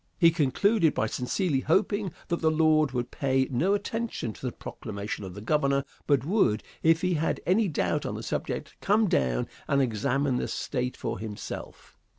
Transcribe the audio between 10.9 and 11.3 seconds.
for